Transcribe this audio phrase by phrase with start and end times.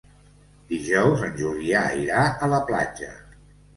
[0.69, 3.13] Dijous en Julià irà a la platja.